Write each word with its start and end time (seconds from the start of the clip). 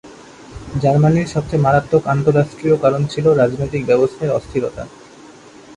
জার্মানির 0.81 1.27
সবচেয়ে 1.27 1.63
মারাত্মক 1.63 2.03
আন্তঃরাষ্ট্রীয় 2.07 2.75
কারণ 2.77 3.01
ছিল 3.05 3.25
রাজনৈতিক 3.33 3.81
ব্যবস্থায় 3.85 4.35
অস্থিরতা। 4.37 4.83